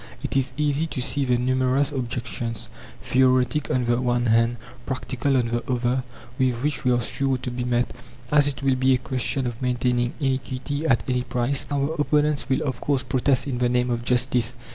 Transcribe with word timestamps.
It 0.23 0.35
is 0.35 0.51
easy 0.57 0.87
to 0.87 0.99
see 0.99 1.25
the 1.25 1.37
numerous 1.37 1.91
objections 1.91 2.69
theoretic 3.03 3.69
on 3.69 3.85
the 3.85 4.01
one 4.01 4.25
hand, 4.25 4.57
practical 4.87 5.37
on 5.37 5.49
the 5.49 5.71
other 5.71 6.01
with 6.39 6.55
which 6.63 6.83
we 6.83 6.89
are 6.91 7.03
sure 7.03 7.37
to 7.37 7.51
be 7.51 7.63
met. 7.63 7.93
As 8.31 8.47
it 8.47 8.63
will 8.63 8.73
be 8.75 8.95
a 8.95 8.97
question 8.97 9.45
of 9.45 9.61
maintaining 9.61 10.15
iniquity 10.19 10.87
at 10.87 11.07
any 11.07 11.21
price, 11.21 11.67
our 11.69 11.93
opponents 11.99 12.49
will 12.49 12.63
of 12.63 12.81
course 12.81 13.03
protest 13.03 13.45
"in 13.45 13.59
the 13.59 13.69
name 13.69 13.91
of 13.91 14.03
justice." 14.03 14.55